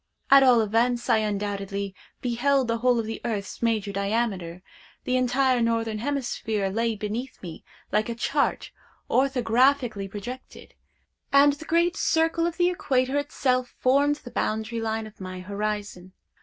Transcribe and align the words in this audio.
At 0.31 0.41
all 0.41 0.61
events 0.61 1.11
I 1.11 1.17
undoubtedly 1.17 1.93
beheld 2.21 2.67
the 2.67 2.79
whole 2.79 2.97
of 2.97 3.05
the 3.05 3.21
earth's 3.23 3.61
major 3.61 3.91
diameter; 3.91 4.63
the 5.03 5.15
entire 5.15 5.61
northern 5.61 5.99
hemisphere 5.99 6.69
lay 6.71 6.95
beneath 6.95 7.39
me 7.43 7.63
like 7.91 8.09
a 8.09 8.15
chart 8.15 8.71
orthographically 9.11 10.09
projected: 10.09 10.73
and 11.31 11.53
the 11.53 11.65
great 11.65 11.95
circle 11.95 12.47
of 12.47 12.57
the 12.57 12.71
equator 12.71 13.19
itself 13.19 13.75
formed 13.77 14.15
the 14.15 14.31
boundary 14.31 14.81
line 14.81 15.05
of 15.05 15.21
my 15.21 15.39
horizon. 15.41 16.13